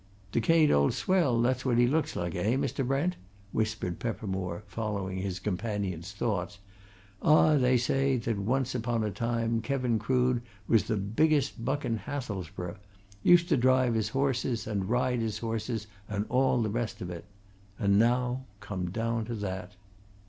"Decayed 0.31 0.71
old 0.71 0.95
swell 0.95 1.39
that's 1.43 1.63
what 1.63 1.77
he 1.77 1.85
looks 1.85 2.15
like, 2.15 2.33
eh, 2.33 2.55
Mr. 2.55 2.83
Brent?" 2.83 3.17
whispered 3.51 3.99
Peppermore, 3.99 4.63
following 4.65 5.19
his 5.19 5.37
companion's 5.37 6.11
thoughts. 6.11 6.57
"Ah, 7.21 7.55
they 7.55 7.77
say 7.77 8.17
that 8.17 8.39
once 8.39 8.73
upon 8.73 9.03
a 9.03 9.11
time 9.11 9.61
Krevin 9.61 9.99
Crood 9.99 10.41
was 10.67 10.85
the 10.85 10.97
biggest 10.97 11.63
buck 11.63 11.85
in 11.85 11.97
Hathelsborough 11.97 12.77
used 13.21 13.47
to 13.49 13.57
drive 13.57 13.93
his 13.93 14.09
horses 14.09 14.65
and 14.65 14.89
ride 14.89 15.19
his 15.19 15.37
horses, 15.37 15.85
and 16.09 16.25
all 16.29 16.63
the 16.63 16.71
rest 16.71 17.01
of 17.03 17.11
it. 17.11 17.25
And 17.77 17.99
now 17.99 18.45
come 18.59 18.89
down 18.89 19.25
to 19.25 19.35
that." 19.35 19.75